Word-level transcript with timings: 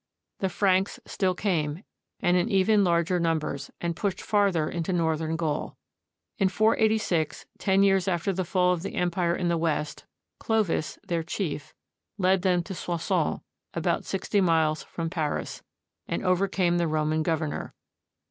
^ 0.37 0.39
The 0.39 0.49
Franks 0.49 0.99
still 1.05 1.35
came, 1.35 1.83
and 2.21 2.35
in 2.35 2.49
even 2.49 2.83
larger 2.83 3.19
numbers, 3.19 3.69
and 3.79 3.95
pushed 3.95 4.19
farther 4.19 4.67
into 4.67 4.91
northern 4.91 5.35
Gaul. 5.35 5.77
In 6.39 6.49
486, 6.49 7.45
ten 7.59 7.83
years 7.83 8.07
after 8.07 8.33
the 8.33 8.43
fall 8.43 8.73
of 8.73 8.81
the 8.81 8.95
Empire 8.95 9.35
in 9.35 9.47
the 9.47 9.59
West, 9.59 10.05
Clovis, 10.39 10.97
their 11.07 11.21
chief, 11.21 11.75
led 12.17 12.41
them 12.41 12.63
to 12.63 12.73
Soissons, 12.73 13.41
about 13.75 14.05
sixty 14.05 14.41
miles 14.41 14.81
from 14.81 15.07
Paris, 15.11 15.61
and 16.07 16.25
over 16.25 16.47
came 16.47 16.79
the 16.79 16.87
Roman 16.87 17.21
governor. 17.21 17.75